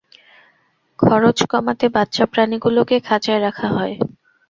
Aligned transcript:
খরচ 0.99 1.37
কমাতে 1.51 1.85
বাচ্চা 1.89 2.23
প্রাণীগুলোকে 2.25 2.95
খাঁচায় 2.99 3.41
রাখা 3.41 3.67
হয়। 3.67 3.95